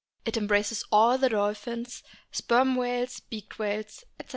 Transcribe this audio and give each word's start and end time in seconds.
It 0.25 0.35
embraces 0.35 0.83
all 0.91 1.19
the 1.19 1.29
dolphins, 1.29 2.01
Sperm 2.31 2.75
whales, 2.75 3.19
beaked 3.19 3.59
whales, 3.59 4.03
etc. 4.19 4.29